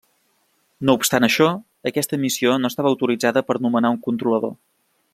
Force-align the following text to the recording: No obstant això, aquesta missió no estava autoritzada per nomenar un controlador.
No 0.89 0.95
obstant 0.99 1.27
això, 1.27 1.49
aquesta 1.91 2.19
missió 2.23 2.57
no 2.63 2.73
estava 2.73 2.93
autoritzada 2.95 3.45
per 3.51 3.61
nomenar 3.67 3.93
un 3.99 4.05
controlador. 4.09 4.61